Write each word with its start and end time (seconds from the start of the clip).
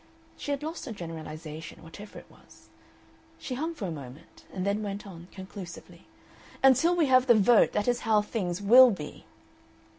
She 0.35 0.49
had 0.49 0.63
lost 0.63 0.85
her 0.85 0.91
generalization, 0.91 1.83
whatever 1.83 2.17
it 2.17 2.25
was. 2.27 2.69
She 3.37 3.53
hung 3.53 3.75
for 3.75 3.85
a 3.85 3.91
moment, 3.91 4.45
and 4.51 4.65
then 4.65 4.81
went 4.81 5.05
on, 5.05 5.27
conclusively, 5.31 6.07
"Until 6.63 6.95
we 6.95 7.05
have 7.05 7.27
the 7.27 7.35
vote 7.35 7.73
that 7.73 7.87
is 7.87 7.99
how 7.99 8.23
things 8.23 8.63
WILL 8.63 8.89
be." 8.89 9.25